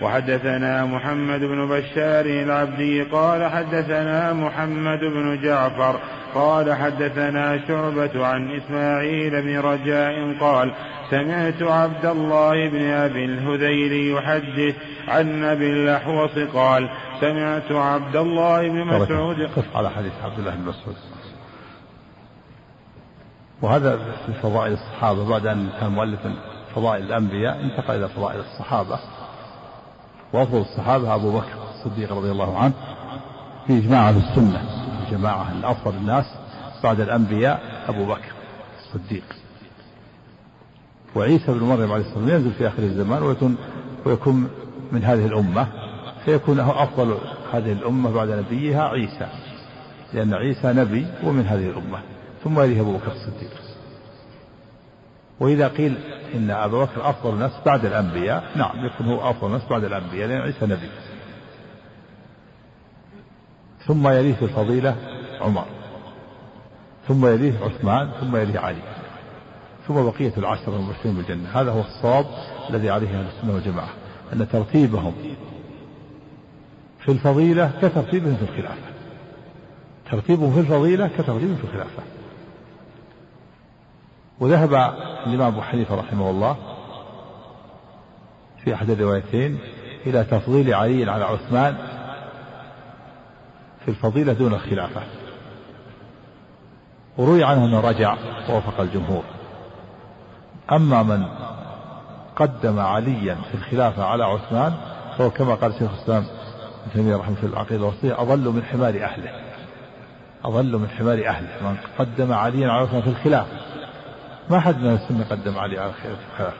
وحدثنا 0.01 0.85
محمد 0.85 1.39
بن 1.39 1.67
بشار 1.67 2.25
العبدي 2.25 3.03
قال 3.03 3.51
حدثنا 3.51 4.33
محمد 4.33 5.00
بن 5.00 5.39
جعفر 5.43 6.00
قال 6.35 6.74
حدثنا 6.74 7.67
شعبة 7.67 8.25
عن 8.25 8.51
إسماعيل 8.51 9.41
بن 9.41 9.59
رجاء 9.59 10.35
قال 10.39 10.71
سمعت 11.12 11.62
عبد 11.62 12.05
الله 12.05 12.69
بن 12.69 12.85
أبي 12.89 13.25
الهذيل 13.25 14.15
يحدث 14.15 14.75
عن 15.07 15.43
أبي 15.43 15.71
الأحوص 15.71 16.38
قال 16.53 16.89
سمعت 17.21 17.71
عبد 17.71 18.15
الله 18.15 18.69
بن 18.69 18.85
مسعود 18.85 19.41
قف 19.55 19.75
على 19.77 19.89
حديث 19.89 20.12
عبد 20.24 20.39
الله 20.39 20.51
بن 20.51 20.62
مسعود. 20.62 20.95
وهذا 23.62 23.97
في 23.97 24.33
فضائل 24.33 24.74
الصحابة 24.74 25.29
بعد 25.29 25.45
أن 25.45 25.69
كان 25.79 25.91
مؤلفا 25.91 26.35
فضائل 26.75 27.03
الأنبياء 27.03 27.62
انتقل 27.62 27.95
إلى 27.95 28.09
فضائل 28.09 28.39
الصحابة. 28.39 29.00
وأفضل 30.33 30.62
الصحابة 30.62 31.15
أبو 31.15 31.31
بكر 31.31 31.53
الصديق 31.75 32.13
رضي 32.13 32.31
الله 32.31 32.57
عنه. 32.57 32.74
في 33.67 33.81
جماعة 33.81 34.09
السنة 34.09 34.62
جماعة 35.12 35.51
الأفضل 35.51 35.95
الناس 35.95 36.25
بعد 36.83 37.00
الأنبياء 37.00 37.83
أبو 37.88 38.05
بكر 38.05 38.31
الصديق. 38.79 39.24
وعيسى 41.15 41.53
بن 41.53 41.60
مريم 41.63 41.91
عليه 41.91 42.03
الصلاة 42.03 42.17
والسلام 42.19 42.29
ينزل 42.29 42.51
في 42.51 42.67
آخر 42.67 42.84
الزمان 42.84 43.24
ويكون 43.24 43.57
ويكون 44.05 44.50
من 44.91 45.03
هذه 45.03 45.25
الأمة. 45.25 45.67
فيكون 46.25 46.60
أفضل 46.60 47.17
هذه 47.53 47.72
الأمة 47.72 48.12
بعد 48.12 48.29
نبيها 48.29 48.84
عيسى. 48.84 49.27
لأن 50.13 50.34
عيسى 50.34 50.67
نبي 50.67 51.07
ومن 51.24 51.45
هذه 51.45 51.69
الأمة. 51.69 52.00
ثم 52.43 52.60
يليه 52.60 52.81
أبو 52.81 52.98
بكر 52.98 53.12
الصديق. 53.12 53.51
وإذا 55.39 55.67
قيل 55.67 55.98
إن 56.36 56.51
أبا 56.51 56.84
بكر 56.84 57.10
أفضل 57.10 57.34
الناس 57.34 57.51
بعد 57.65 57.86
الأنبياء 57.86 58.43
نعم 58.55 58.86
يكون 58.86 59.07
هو 59.07 59.29
أفضل 59.29 59.48
الناس 59.48 59.62
بعد 59.69 59.84
الأنبياء 59.84 60.27
لأن 60.27 60.41
عيسى 60.41 60.65
نبي. 60.65 60.89
ثم 63.88 64.07
يليه 64.07 64.34
في 64.34 64.45
الفضيلة 64.45 64.95
عمر. 65.41 65.65
ثم 67.07 67.25
يليه 67.25 67.53
عثمان 67.63 68.12
ثم 68.22 68.36
يليه 68.36 68.60
علي. 68.60 68.95
ثم 69.88 69.94
بقية 69.94 70.34
العشرة 70.38 70.75
المبشرين 70.75 71.15
بالجنة. 71.15 71.50
هذا 71.54 71.72
هو 71.72 71.82
الصواب 71.82 72.25
الذي 72.70 72.89
عليه 72.89 73.20
أهل 73.20 73.25
السنة 73.38 73.54
والجماعة 73.54 73.89
أن 74.34 74.48
ترتيبهم 74.50 75.13
في 77.00 77.12
الفضيلة 77.12 77.72
كترتيبهم 77.82 78.36
في 78.36 78.44
الخلافة. 78.44 78.92
ترتيبهم 80.12 80.54
في 80.54 80.60
الفضيلة 80.60 81.08
كترتيبهم 81.08 81.56
في 81.56 81.63
الخلافة. 81.63 82.04
وذهب 84.39 84.74
الإمام 85.27 85.42
أبو 85.42 85.62
حنيفة 85.62 85.96
رحمه 85.96 86.30
الله 86.30 86.58
في 88.63 88.74
أحد 88.74 88.89
الروايتين 88.89 89.60
إلى 90.06 90.24
تفضيل 90.24 90.74
علي 90.74 91.12
على 91.12 91.25
عثمان 91.25 91.77
في 93.86 93.92
الفضيلة 93.92 94.34
دون 94.34 94.54
الخلافة. 94.54 95.01
وروي 97.18 97.44
عنه 97.44 97.65
أنه 97.65 97.80
رجع 97.80 98.18
ووافق 98.50 98.82
الجمهور. 98.82 99.24
أما 100.72 101.03
من 101.03 101.25
قدم 102.36 102.79
عليا 102.79 103.36
في 103.36 103.55
الخلافة 103.55 104.03
على 104.03 104.24
عثمان 104.24 104.74
فهو 105.17 105.29
كما 105.29 105.55
قال 105.55 105.74
شيخ 105.74 105.91
الإسلام 105.91 106.25
ابن 106.84 106.93
تيمية 106.93 107.15
رحمه 107.15 107.36
في 107.36 107.45
العقيدة 107.45 107.75
الوسطية 107.75 108.22
أضل 108.22 108.50
من 108.50 108.63
حمار 108.63 109.03
أهله. 109.03 109.31
أضل 110.45 110.77
من 110.77 110.89
حمار 110.89 111.27
أهله. 111.27 111.48
من 111.62 111.77
قدم 112.00 112.34
عليا 112.34 112.69
على 112.69 112.81
عثمان 112.84 113.01
في 113.01 113.10
الخلافة. 113.10 113.57
ما 114.50 114.60
حد 114.60 114.77
من 114.77 114.93
السنة 114.93 115.25
قدم 115.29 115.57
علي 115.57 115.79
على 115.79 115.89
الخلافة 115.89 116.57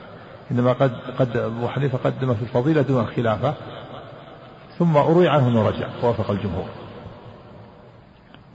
إنما 0.50 0.72
قد 0.72 0.92
قد 1.18 1.36
أبو 1.36 1.68
حنيفة 1.68 1.98
قدم 2.04 2.34
في 2.34 2.42
الفضيلة 2.42 2.82
دون 2.82 3.00
الخلافة 3.00 3.54
ثم 4.78 4.96
أروي 4.96 5.28
عنه 5.28 5.48
أنه 5.48 5.68
رجع 5.68 5.86
وافق 6.02 6.30
الجمهور. 6.30 6.68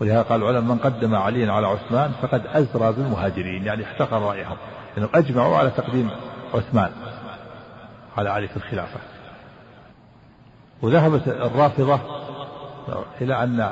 ولهذا 0.01 0.21
قال 0.21 0.41
العلماء 0.41 0.75
من 0.75 0.77
قدم 0.77 1.15
عليا 1.15 1.51
على 1.51 1.67
عثمان 1.67 2.11
فقد 2.21 2.47
أزرى 2.47 2.91
بالمهاجرين 2.91 3.65
يعني 3.65 3.83
احتقر 3.83 4.21
رأيهم 4.21 4.57
لأنهم 4.95 5.09
أجمعوا 5.15 5.57
على 5.57 5.69
تقديم 5.69 6.09
عثمان 6.53 6.91
على 8.17 8.29
علي 8.29 8.47
في 8.47 8.57
الخلافة. 8.57 8.99
وذهبت 10.81 11.27
الرافضة 11.27 11.99
إلى 13.21 13.43
أن 13.43 13.71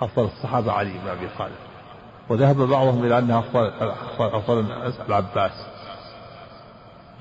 أفضل 0.00 0.24
الصحابة 0.24 0.72
علي 0.72 0.92
بن 0.92 1.08
أبي 1.08 1.28
طالب 1.38 1.52
وذهب 2.28 2.56
بعضهم 2.56 3.04
إلى 3.04 3.18
أنها 3.18 3.38
أفضل 3.38 3.72
أفضل 4.20 4.66
العباس. 5.08 5.66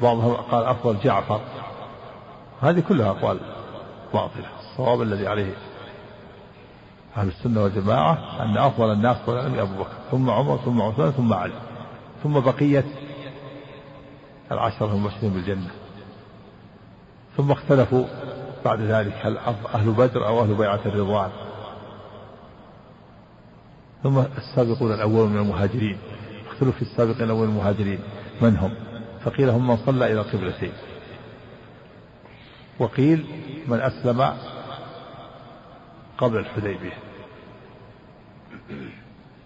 بعضهم 0.02 0.34
قال 0.34 0.66
أفضل 0.66 0.98
جعفر. 1.04 1.42
هذه 2.62 2.84
كلها 2.90 3.10
أقوال 3.10 3.40
باطلة 4.14 4.46
الصواب 4.60 5.02
الذي 5.02 5.28
عليه 5.28 5.54
أهل 7.18 7.28
السنة 7.28 7.64
والجماعة 7.64 8.44
أن 8.44 8.58
أفضل 8.58 8.92
الناس 8.94 9.18
النبي 9.28 9.62
أبو 9.62 9.84
بكر 9.84 9.94
ثم 10.12 10.30
عمر 10.30 10.58
ثم 10.58 10.82
عثمان 10.82 11.12
ثم 11.12 11.34
علي 11.34 11.54
ثم 12.24 12.40
بقية 12.40 12.86
العشرة 14.52 14.94
المبشرين 14.94 15.34
بالجنة. 15.34 15.70
ثم 17.38 17.52
اختلفوا 17.52 18.06
بعد 18.66 18.82
ذلك 18.82 19.14
هل 19.22 19.38
أهل 19.76 19.92
بدر 19.92 20.28
أو 20.28 20.42
أهل 20.42 20.54
بيعة 20.54 20.80
الرضوان. 20.86 21.30
ثم 24.04 24.20
السابقون 24.38 24.94
الأول 24.94 25.30
من 25.30 25.38
المهاجرين. 25.38 25.98
اختلفوا 26.48 26.72
في 26.72 26.82
السابقين 26.82 27.24
الأول 27.24 27.48
من 27.48 27.54
المهاجرين. 27.54 28.00
من 28.42 28.58
هم؟ 28.58 28.74
فقيل 29.24 29.50
هم 29.50 29.68
من 29.68 29.78
صلى 29.78 30.12
إلى 30.12 30.22
القبلتين. 30.22 30.72
وقيل 32.80 33.26
من 33.68 33.80
أسلم 33.80 34.34
قبل 36.20 36.38
الحديبية. 36.38 36.98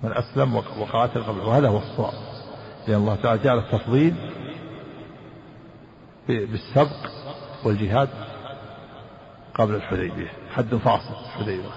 من 0.03 0.13
أسلم 0.13 0.55
وقاتل 0.55 1.23
قبل 1.23 1.39
وهذا 1.39 1.67
هو 1.67 1.77
الصواب. 1.77 2.13
لأن 2.87 2.97
الله 2.97 3.15
تعالى 3.15 3.43
جعل 3.43 3.57
التفضيل 3.57 4.15
بالسبق 6.27 6.95
والجهاد 7.63 8.09
قبل 9.53 9.75
الحديبية. 9.75 10.31
حد 10.53 10.75
فاصل 10.75 11.13
الحديبية. 11.25 11.69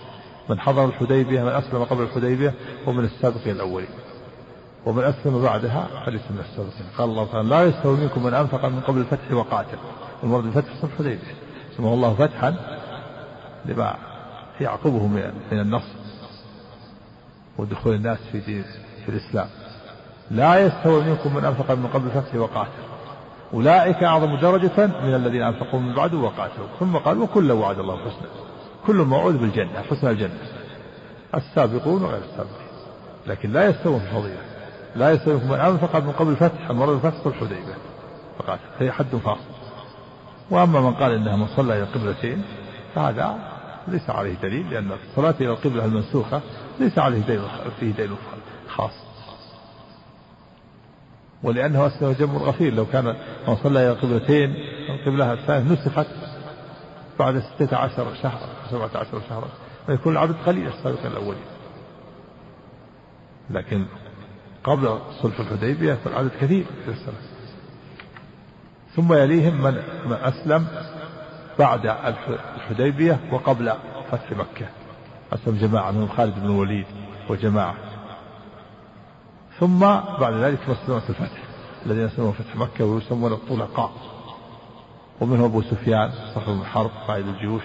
من 0.49 0.61
حضر 0.61 0.85
الحديبية 0.85 1.43
من 1.43 1.49
أسلم 1.49 1.85
قبل 1.85 2.03
الحديبية 2.03 2.55
ومن 2.87 3.05
السابقين 3.05 3.57
الأولين. 3.57 3.89
ومن 4.87 5.05
أسلم 5.05 5.43
بعدها 5.43 5.89
فليس 6.07 6.23
من 6.31 6.39
السابقين. 6.39 6.87
قال 6.99 7.11
الله 7.11 7.27
تعالى 7.33 7.49
لا 7.49 7.65
يستوي 7.65 7.97
منكم 7.97 8.23
من 8.23 8.35
أنفق 8.35 8.65
من 8.65 8.81
قبل 8.81 9.01
الفتح 9.01 9.33
وقاتل. 9.33 9.79
المرض 10.23 10.47
الفتح 10.47 10.73
صلح 10.83 10.91
الحديبية. 10.93 11.35
سماه 11.77 11.95
الله 11.95 12.15
فتحا 12.15 12.57
لما 13.65 13.97
يعقبه 14.61 15.07
من 15.07 15.61
النصر 15.61 15.95
ودخول 17.59 17.95
الناس 17.95 18.19
في 18.33 18.41
دين 18.41 18.65
في 19.05 19.09
الإسلام. 19.09 19.49
لا 20.31 20.59
يستوي 20.59 21.05
منكم 21.05 21.37
من 21.37 21.45
أنفق 21.45 21.71
من 21.71 21.87
قبل 21.87 22.07
الفتح 22.07 22.35
وقاتل. 22.35 22.71
أولئك 23.55 24.05
أعظم 24.05 24.37
درجة 24.37 24.87
من 24.87 25.15
الذين 25.15 25.43
أنفقوا 25.43 25.81
من 25.81 25.95
بعد 25.95 26.15
وقاتلوا. 26.15 26.67
ثم 26.81 26.97
قال 26.97 27.19
وكل 27.19 27.53
وعد 27.53 27.79
الله 27.79 27.95
الحسنى 27.95 28.29
كل 28.87 28.97
موعود 28.97 29.41
بالجنة 29.41 29.83
حسن 29.91 30.09
الجنة. 30.09 30.39
السابقون 31.35 32.03
وغير 32.03 32.23
السابقين. 32.25 32.67
لكن 33.27 33.53
لا 33.53 33.69
يستوون 33.69 33.99
في 33.99 34.07
الفضيلة. 34.07 34.43
لا 34.97 35.11
يستوي 35.11 35.35
من 35.35 35.61
أنفق 35.61 35.97
من 35.97 36.13
قبل 36.13 36.31
الفتح 36.31 36.71
المرة 36.71 36.93
الفتح 36.93 37.27
الحديبية 37.27 37.75
فقاتل. 38.39 38.63
هي 38.79 38.93
حد 38.93 39.17
فاصل. 39.25 39.41
وأما 40.51 40.81
من 40.81 40.95
قال 40.95 41.13
إنها 41.13 41.37
من 41.37 41.47
صلى 41.57 41.75
إلى 41.75 41.83
القبلتين 41.83 42.43
فهذا 42.95 43.39
ليس 43.89 44.11
عليه 44.11 44.35
دليل 44.35 44.71
لأن 44.71 44.91
الصلاة 44.93 45.35
إلى 45.41 45.51
القبلة 45.51 45.85
المنسوخة 45.85 46.41
ليس 46.81 46.99
عليه 46.99 47.21
دليل 47.21 47.43
فيه 47.81 47.93
دليل 47.93 48.17
خاص. 48.69 48.93
ولأنه 51.43 51.87
أسلم 51.87 52.13
جمع 52.13 52.35
غفير 52.35 52.75
لو 52.75 52.87
كان 52.87 53.05
من 53.49 53.57
صلى 53.57 53.83
إلى 53.83 53.91
القبلتين 53.91 54.55
القبلة 54.91 55.33
الثانية 55.33 55.73
نسخت 55.73 56.07
بعد 57.19 57.39
ستة 57.39 57.77
عشر 57.77 58.15
شهرا 58.23 58.49
سبعة 58.71 58.91
عشر 58.95 59.21
شهرا 59.29 59.49
ويكون 59.89 60.13
العدد 60.13 60.35
قليل 60.47 60.67
السابق 60.67 61.07
الأولين. 61.07 61.45
لكن 63.51 63.87
قبل 64.65 64.99
صلح 65.23 65.41
الحديبية 65.41 65.95
فالعدد 65.95 66.31
كثير 66.41 66.67
ثم 68.97 69.13
يليهم 69.13 69.63
من, 69.63 69.83
من 70.07 70.13
أسلم 70.13 70.67
بعد 71.59 71.87
الحديبية 72.57 73.21
وقبل 73.33 73.73
فتح 74.11 74.33
مكة. 74.33 74.67
أسلم 75.33 75.57
جماعة 75.57 75.91
من 75.91 76.09
خالد 76.09 76.35
بن 76.35 76.47
الوليد 76.47 76.87
وجماعة. 77.29 77.75
ثم 79.59 79.79
بعد 80.21 80.35
ذلك 80.35 80.59
مسلمة 80.69 81.03
الفتح. 81.09 81.43
الذين 81.87 82.05
أسلموا 82.05 82.33
فتح 82.33 82.57
مكة 82.57 82.85
ويسمون 82.85 83.33
الطلقاء. 83.33 83.93
ومنهم 85.21 85.45
أبو 85.45 85.63
سفيان 85.63 86.11
صاحب 86.35 86.53
بن 86.53 86.65
حرب 86.65 86.91
قائد 87.09 87.29
الجيوش 87.29 87.63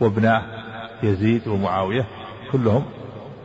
وابناه 0.00 0.42
يزيد 1.02 1.48
ومعاوية. 1.48 2.06
كلهم 2.52 2.84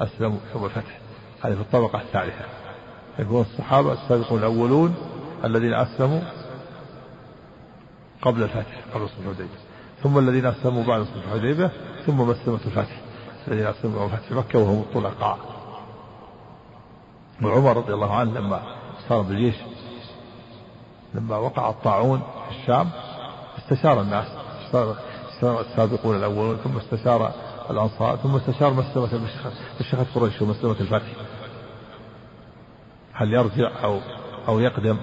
أسلموا 0.02 0.40
يوم 0.56 0.66
الفتح. 0.66 1.00
هذه 1.44 1.54
في 1.54 1.62
الطبقة 1.62 2.02
الثالثة. 2.02 2.46
يكون 3.20 3.42
الصحابة 3.42 3.94
السابقون 3.94 4.40
الأولون 4.40 4.96
الذين 5.44 5.74
أسلموا 5.74 6.22
قبل 8.22 8.44
الفتح 8.44 8.82
قبل 8.94 9.08
صلح 9.08 9.18
الحديبية. 9.28 9.58
ثم 10.04 10.18
الذين 10.18 10.46
أسلموا 10.46 10.84
بعد 10.84 11.04
صلح 11.04 11.24
الحديبية 11.26 11.72
ثم 12.06 12.22
مسلمة 12.22 12.60
الفتح 12.66 12.98
الذين 13.48 13.66
أسلموا 13.68 14.08
فتح 14.08 14.32
مكة 14.32 14.60
وهم 14.60 14.80
الطلقاء. 14.80 15.38
وعمر 17.44 17.78
رضي 17.78 17.94
الله 17.94 18.16
عنه 18.16 18.40
لما 18.40 18.62
صار 19.10 19.22
بالجيش 19.22 19.56
لما 21.14 21.38
وقع 21.38 21.70
الطاعون 21.70 22.22
في 22.50 22.62
الشام 22.62 22.90
استشار 23.58 24.02
الناس. 24.02 24.28
استشار 24.66 25.62
السابقون 25.62 26.16
الأولون 26.16 26.58
ثم 26.58 26.78
استشار 26.78 27.32
الأنصار 27.70 28.16
ثم 28.16 28.36
استشار 28.36 28.74
مسلمة 28.74 29.22
مشيخة 29.80 30.06
قريش 30.16 30.42
ومسلمة 30.42 30.76
الفتح 30.80 31.08
هل 33.14 33.34
يرجع 33.34 33.84
أو 33.84 34.00
أو 34.48 34.60
يقدم 34.60 34.98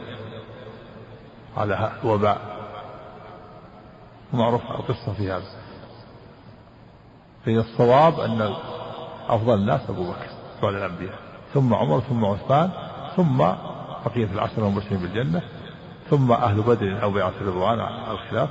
على 1.57 1.93
الوباء؟ 2.05 2.58
معروف 4.33 4.63
القصة 4.63 5.13
في 5.13 5.33
هذا. 5.33 5.69
في 7.45 7.59
الصواب 7.59 8.21
أن 8.21 8.55
أفضل 9.29 9.55
الناس 9.55 9.91
أبو 9.91 10.11
بكر 10.11 10.27
بعد 10.63 10.75
الأنبياء 10.75 11.19
ثم 11.55 11.75
عمر 11.75 12.01
ثم 12.01 12.25
عثمان 12.25 12.71
ثم 13.17 13.39
بقية 14.05 14.33
العشرة 14.33 14.69
المبشرين 14.69 15.01
بالجنة 15.01 15.43
ثم 16.11 16.33
أهل 16.33 16.63
بدر 16.63 17.03
أو 17.03 17.11
بيعة 17.11 17.33
الرضوان 17.41 17.81
على 17.81 18.13
الخلاف 18.13 18.49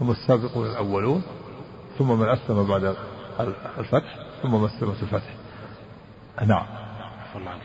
هم 0.00 0.10
السابقون 0.10 0.66
الأولون 0.66 1.22
ثم 1.98 2.18
من 2.18 2.28
أسلم 2.28 2.68
بعد 2.68 2.96
الفتح 3.78 4.16
ثم 4.42 4.54
مسلمة 4.54 4.94
الفتح. 5.02 5.34
نعم. 6.46 6.66
الله 7.36 7.50
عنك 7.50 7.62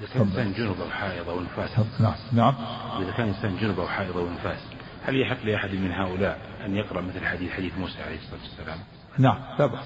إذا 0.00 0.08
كان 0.14 0.22
إنسان 0.22 0.52
جنب 0.52 0.80
أو 0.80 0.90
حائض 0.90 1.28
أو 1.28 1.40
نفاس. 1.40 1.70
نعم. 2.00 2.14
نعم. 2.32 2.54
إذا 3.02 3.12
كان 3.12 3.28
إنسان 3.28 3.56
جنب 3.56 3.80
أو 3.80 3.86
حائض 3.86 4.16
أو 4.16 4.28
نفاس 4.28 4.58
هل 5.04 5.20
يحق 5.20 5.44
لأحد 5.44 5.70
من 5.70 5.92
هؤلاء 5.92 6.38
أن 6.66 6.76
يقرأ 6.76 7.00
مثل 7.00 7.26
حديث 7.26 7.52
حديث 7.52 7.78
موسى 7.78 8.02
عليه 8.02 8.16
الصلاة 8.16 8.40
والسلام؟ 8.40 8.78
نعم. 9.18 9.38
لا 9.58 9.66
بأس. 9.66 9.84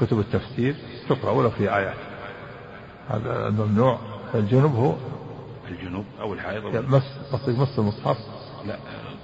كتب 0.00 0.18
التفسير 0.18 0.74
تقرأ 1.08 1.30
ولو 1.30 1.50
في 1.50 1.76
آيات؟ 1.76 1.96
هذا 3.08 3.48
الممنوع 3.48 3.98
الجنوب 4.34 4.74
هو 4.74 4.94
الجنوب 5.68 6.04
أو 6.20 6.34
الحائض 6.34 6.64
أو 6.64 6.82
مس 6.82 7.18
قصدك 7.32 7.58
مس 7.58 7.78
المصحف. 7.78 8.16
لا 8.66 8.76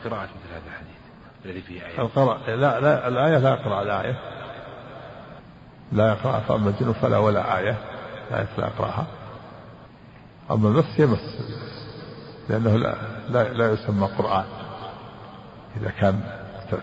قراءة 0.05 0.22
مثل 0.22 0.53
هذا 0.53 0.62
الحديث 0.66 0.96
الذي 1.44 1.61
فيه 1.61 1.87
آية. 1.87 2.00
القراء 2.00 2.50
لا 2.50 2.81
لا 2.81 3.09
الآية 3.09 3.38
لا 3.38 3.50
يقرأ 3.50 3.83
الآية 3.83 4.18
لا 5.92 6.09
يقرأ 6.09 6.40
فأما 6.40 6.70
الجنوب 6.70 6.94
فلا 6.94 7.18
ولا 7.18 7.59
آية. 7.59 7.79
لا 8.31 8.46
لا 8.59 8.66
يقرأها. 8.66 9.07
أما 10.50 10.68
المس 10.68 10.98
يمس 10.98 11.38
لأنه 12.48 12.76
لا 12.76 12.94
لا, 13.28 13.52
لا 13.52 13.72
يسمى 13.72 14.06
قرآن 14.06 14.44
إذا 15.76 15.90
كان 15.90 16.20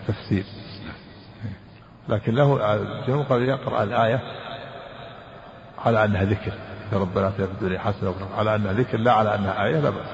تفسير. 0.08 0.44
لكن 2.08 2.34
له 2.34 2.74
الجنوب 2.74 3.26
قد 3.26 3.40
يقرأ 3.40 3.82
الآية 3.82 4.20
على 5.78 6.04
أنها 6.04 6.24
ذكر 6.24 6.52
ربنا 6.92 7.30
في 7.30 7.44
الدنيا 7.44 7.78
حسنة 7.78 8.14
على 8.36 8.54
أنها 8.54 8.72
ذكر 8.72 8.98
لا 8.98 9.12
على 9.12 9.34
أنها 9.34 9.64
آية 9.64 9.80
لا 9.80 9.90
بأس. 9.90 10.08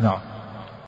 نعم. 0.00 0.18